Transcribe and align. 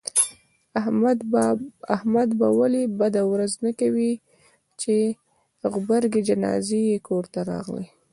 احمد 1.95 2.29
به 2.39 2.47
ولې 2.59 2.83
بده 2.99 3.21
ورځ 3.31 3.51
نه 3.65 3.71
کوي، 3.79 4.11
چې 4.81 4.95
غبرگې 5.71 6.21
جنازې 6.29 6.79
یې 6.89 6.97
کورته 7.07 7.39
راغلې. 7.51 7.87